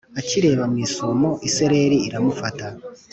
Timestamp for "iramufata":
2.07-2.67